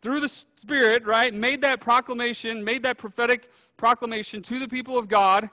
[0.00, 1.34] through the Spirit, right?
[1.34, 5.50] Made that proclamation, made that prophetic proclamation to the people of God.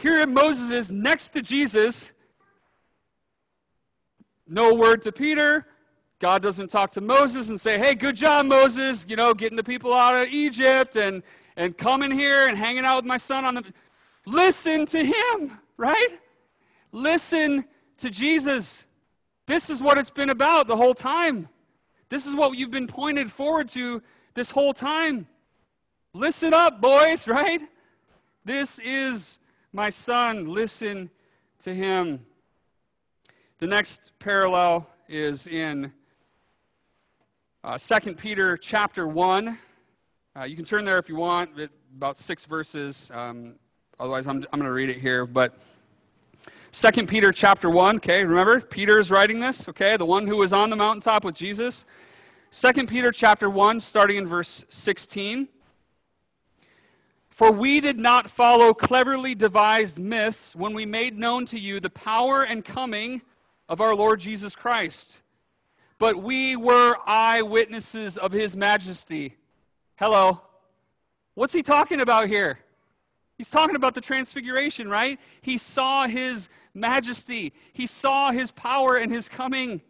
[0.00, 2.12] Here Moses is next to Jesus.
[4.46, 5.66] No word to Peter.
[6.18, 9.64] God doesn't talk to Moses and say, hey, good job, Moses, you know, getting the
[9.64, 11.22] people out of Egypt and,
[11.54, 13.64] and coming here and hanging out with my son on the.
[14.24, 16.18] Listen to him, right?
[16.92, 17.66] Listen
[17.98, 18.86] to Jesus.
[19.46, 21.46] This is what it's been about the whole time.
[22.08, 25.26] This is what you've been pointed forward to this whole time.
[26.14, 27.60] Listen up, boys, right?
[28.46, 29.38] This is
[29.72, 30.46] my son.
[30.46, 31.10] Listen
[31.60, 32.26] to him.
[33.58, 35.92] The next parallel is in
[37.62, 39.58] uh, 2 Peter chapter 1.
[40.36, 41.50] Uh, you can turn there if you want,
[41.94, 43.10] about six verses.
[43.12, 43.56] Um,
[43.98, 45.26] otherwise, I'm, I'm going to read it here.
[45.26, 45.58] But
[46.72, 48.60] 2 Peter chapter 1, okay, remember?
[48.60, 51.84] Peter is writing this, okay, the one who was on the mountaintop with Jesus.
[52.52, 55.48] 2 Peter chapter 1, starting in verse 16.
[57.40, 61.88] For we did not follow cleverly devised myths when we made known to you the
[61.88, 63.22] power and coming
[63.66, 65.22] of our Lord Jesus Christ,
[65.98, 69.38] but we were eyewitnesses of his majesty.
[69.96, 70.42] Hello.
[71.32, 72.58] What's he talking about here?
[73.38, 75.18] He's talking about the transfiguration, right?
[75.40, 79.80] He saw his majesty, he saw his power and his coming.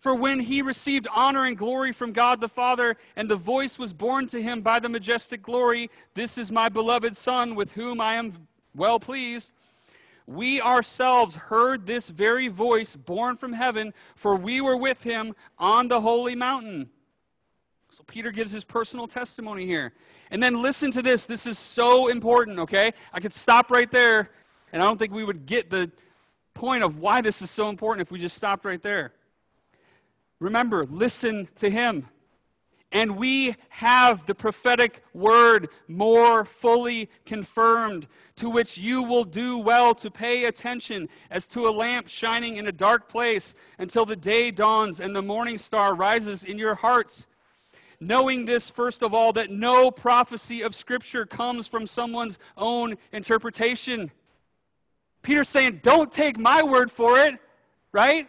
[0.00, 3.92] For when he received honor and glory from God the Father, and the voice was
[3.92, 8.14] borne to him by the majestic glory, This is my beloved Son, with whom I
[8.14, 9.52] am well pleased.
[10.26, 15.88] We ourselves heard this very voice borne from heaven, for we were with him on
[15.88, 16.88] the holy mountain.
[17.90, 19.92] So Peter gives his personal testimony here.
[20.30, 21.26] And then listen to this.
[21.26, 22.92] This is so important, okay?
[23.12, 24.30] I could stop right there,
[24.72, 25.90] and I don't think we would get the
[26.54, 29.12] point of why this is so important if we just stopped right there.
[30.40, 32.08] Remember, listen to him.
[32.92, 39.94] And we have the prophetic word more fully confirmed, to which you will do well
[39.94, 44.50] to pay attention as to a lamp shining in a dark place until the day
[44.50, 47.28] dawns and the morning star rises in your hearts.
[48.00, 54.10] Knowing this, first of all, that no prophecy of Scripture comes from someone's own interpretation.
[55.22, 57.38] Peter's saying, don't take my word for it,
[57.92, 58.26] right?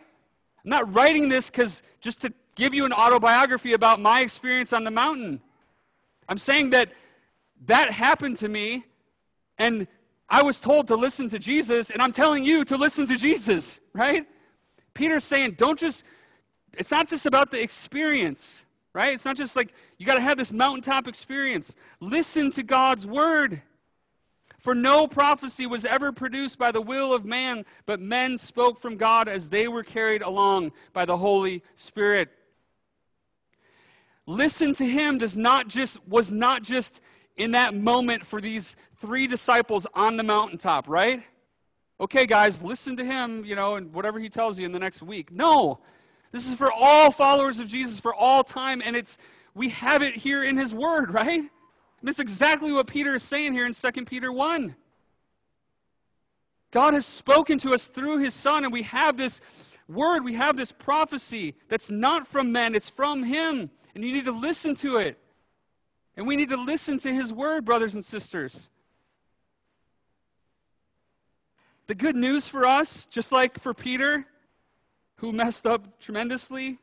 [0.64, 4.84] I'm not writing this because just to give you an autobiography about my experience on
[4.84, 5.42] the mountain.
[6.28, 6.92] I'm saying that
[7.66, 8.86] that happened to me,
[9.58, 9.88] and
[10.30, 13.80] I was told to listen to Jesus, and I'm telling you to listen to Jesus,
[13.94, 14.26] right?
[14.94, 16.04] Peter's saying, don't just,
[16.74, 19.14] it's not just about the experience, right?
[19.14, 21.76] It's not just like you got to have this mountaintop experience.
[22.00, 23.62] Listen to God's word.
[24.62, 28.96] For no prophecy was ever produced by the will of man, but men spoke from
[28.96, 32.30] God as they were carried along by the Holy Spirit.
[34.28, 37.02] Listen to him does not just was not just
[37.36, 41.24] in that moment for these three disciples on the mountaintop, right?
[42.00, 45.02] Okay, guys, listen to him, you know, and whatever he tells you in the next
[45.02, 45.32] week.
[45.32, 45.80] No.
[46.32, 49.18] This is for all followers of Jesus for all time, and it's
[49.56, 51.50] we have it here in his word, right?
[52.02, 54.76] And that's exactly what Peter is saying here in 2 Peter 1.
[56.72, 59.40] God has spoken to us through his Son, and we have this
[59.88, 63.70] word, we have this prophecy that's not from men, it's from him.
[63.94, 65.20] And you need to listen to it.
[66.18, 68.70] And we need to listen to his word, brothers and sisters.
[71.88, 74.26] The good news for us, just like for Peter,
[75.18, 76.80] who messed up tremendously,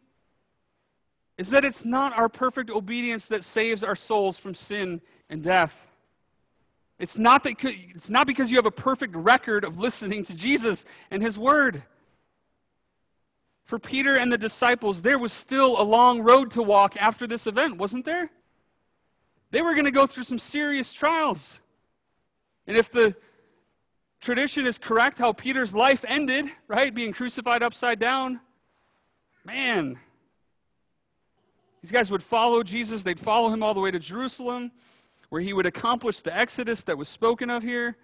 [1.38, 5.88] is that it's not our perfect obedience that saves our souls from sin and death.
[6.98, 10.84] It's not, that, it's not because you have a perfect record of listening to Jesus
[11.12, 11.84] and His Word.
[13.64, 17.46] For Peter and the disciples, there was still a long road to walk after this
[17.46, 18.30] event, wasn't there?
[19.52, 21.60] They were going to go through some serious trials.
[22.66, 23.14] And if the
[24.20, 28.40] tradition is correct, how Peter's life ended, right, being crucified upside down,
[29.44, 29.98] man,
[31.82, 33.02] these guys would follow Jesus.
[33.02, 34.72] They'd follow him all the way to Jerusalem,
[35.28, 37.96] where he would accomplish the exodus that was spoken of here.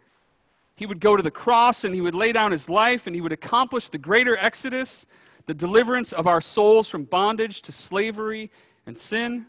[0.76, 3.20] He would go to the cross and he would lay down his life and he
[3.20, 5.06] would accomplish the greater exodus,
[5.46, 8.50] the deliverance of our souls from bondage to slavery
[8.86, 9.46] and sin.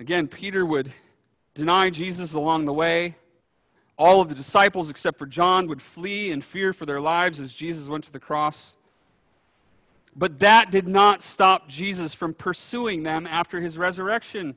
[0.00, 0.92] Again, Peter would
[1.54, 3.14] deny Jesus along the way.
[3.96, 7.52] All of the disciples, except for John, would flee in fear for their lives as
[7.52, 8.76] Jesus went to the cross.
[10.16, 14.56] But that did not stop Jesus from pursuing them after his resurrection.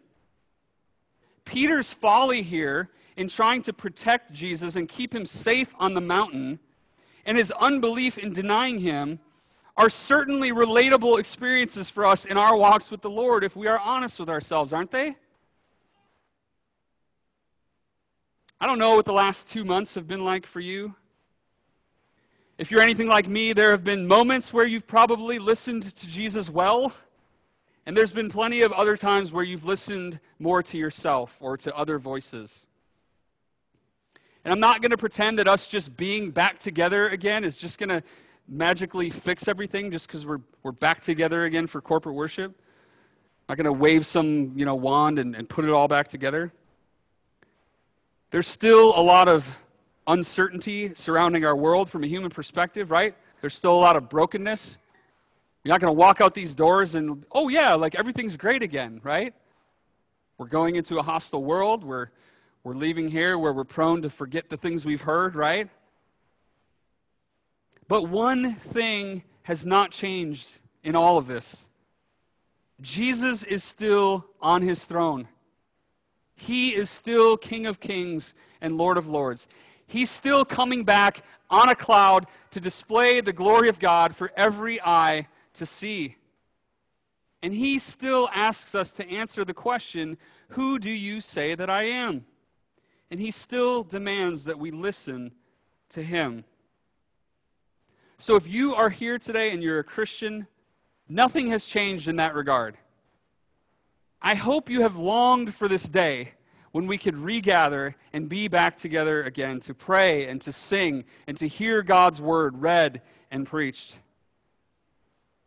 [1.45, 6.59] Peter's folly here in trying to protect Jesus and keep him safe on the mountain
[7.25, 9.19] and his unbelief in denying him
[9.75, 13.79] are certainly relatable experiences for us in our walks with the Lord if we are
[13.79, 15.15] honest with ourselves, aren't they?
[18.59, 20.95] I don't know what the last two months have been like for you.
[22.57, 26.49] If you're anything like me, there have been moments where you've probably listened to Jesus
[26.49, 26.91] well,
[27.85, 31.75] and there's been plenty of other times where you've listened more to yourself or to
[31.75, 32.65] other voices.
[34.43, 37.77] And I'm not going to pretend that us just being back together again is just
[37.77, 38.01] going to
[38.47, 42.59] magically fix everything just because we're, we're back together again for corporate worship.
[43.47, 46.07] I'm not going to wave some you know, wand and, and put it all back
[46.07, 46.51] together.
[48.31, 49.47] There's still a lot of
[50.07, 53.15] uncertainty surrounding our world from a human perspective, right?
[53.41, 54.77] There's still a lot of brokenness.
[55.63, 59.01] You're not going to walk out these doors and, oh, yeah, like everything's great again,
[59.03, 59.33] right?
[60.37, 61.83] We're going into a hostile world.
[61.83, 62.07] We're,
[62.63, 65.69] we're leaving here where we're prone to forget the things we've heard, right?
[67.87, 71.67] But one thing has not changed in all of this
[72.79, 75.27] Jesus is still on his throne.
[76.35, 79.47] He is still King of kings and Lord of lords.
[79.87, 84.81] He's still coming back on a cloud to display the glory of God for every
[84.81, 86.17] eye to see.
[87.41, 90.17] And he still asks us to answer the question,
[90.49, 92.25] Who do you say that I am?
[93.09, 95.31] And he still demands that we listen
[95.89, 96.43] to him.
[98.19, 100.47] So if you are here today and you're a Christian,
[101.07, 102.77] nothing has changed in that regard.
[104.21, 106.33] I hope you have longed for this day
[106.77, 111.35] when we could regather and be back together again to pray and to sing and
[111.35, 113.01] to hear God's word read
[113.31, 113.97] and preached.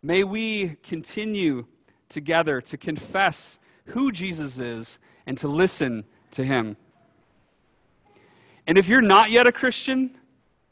[0.02, 1.66] May we continue
[2.08, 6.76] together to confess who Jesus is and to listen to him.
[8.66, 10.18] And if you're not yet a Christian,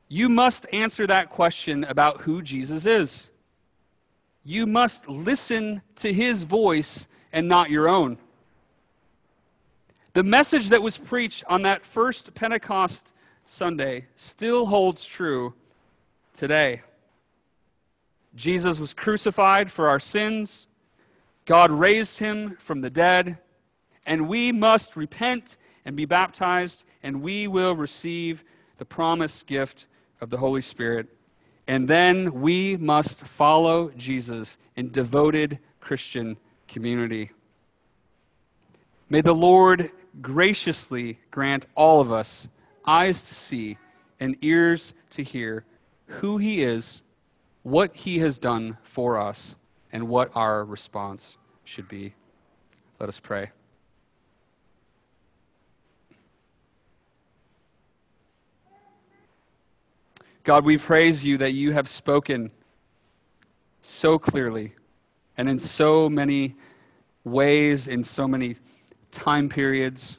[0.09, 3.31] you must answer that question about who Jesus is.
[4.43, 8.19] You must listen to his voice and not your own.
[10.19, 13.13] The message that was preached on that first Pentecost
[13.45, 15.55] Sunday still holds true
[16.35, 16.83] today.
[18.35, 20.67] Jesus was crucified for our sins.
[21.45, 23.39] God raised him from the dead.
[24.07, 28.43] And we must repent and be baptized, and we will receive
[28.79, 29.87] the promised gift
[30.21, 31.07] of the Holy Spirit.
[31.69, 37.31] And then we must follow Jesus in devoted Christian community.
[39.09, 42.49] May the Lord graciously grant all of us
[42.87, 43.79] eyes to see
[44.21, 45.65] and ears to hear
[46.07, 47.03] who He is,
[47.63, 49.57] what He has done for us,
[49.93, 52.15] and what our response should be.
[52.99, 53.51] Let us pray.
[60.45, 62.51] God, we praise you that you have spoken
[63.83, 64.73] so clearly
[65.37, 66.57] and in so many
[67.23, 68.57] ways, in so many
[69.11, 70.19] time periods,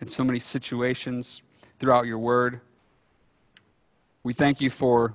[0.00, 1.42] and so many situations
[1.78, 2.60] throughout your word.
[4.22, 5.14] We thank you for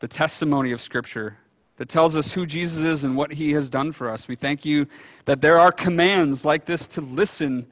[0.00, 1.38] the testimony of Scripture
[1.76, 4.28] that tells us who Jesus is and what he has done for us.
[4.28, 4.86] We thank you
[5.24, 7.66] that there are commands like this to listen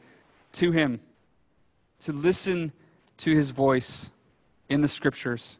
[0.53, 1.01] to him,
[2.01, 2.73] to listen
[3.19, 4.11] to his voice
[4.69, 5.59] in the Scriptures.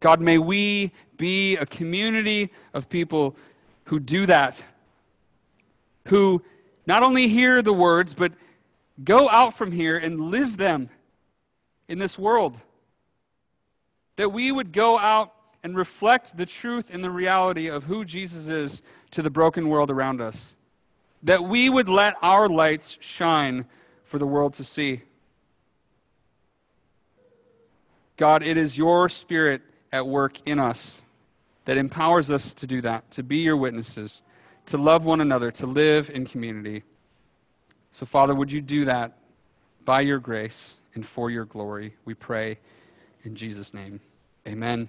[0.00, 3.36] God, may we be a community of people
[3.84, 4.62] who do that,
[6.06, 6.42] who
[6.88, 8.32] not only hear the words, but
[9.04, 10.88] go out from here and live them
[11.86, 12.56] in this world.
[14.16, 18.48] That we would go out and reflect the truth and the reality of who Jesus
[18.48, 18.80] is
[19.10, 20.56] to the broken world around us.
[21.22, 23.66] That we would let our lights shine
[24.04, 25.02] for the world to see.
[28.16, 29.60] God, it is your spirit
[29.92, 31.02] at work in us
[31.66, 34.22] that empowers us to do that, to be your witnesses,
[34.68, 36.82] to love one another, to live in community.
[37.90, 39.16] So, Father, would you do that
[39.84, 41.94] by your grace and for your glory?
[42.04, 42.58] We pray
[43.24, 44.00] in Jesus' name.
[44.46, 44.88] Amen.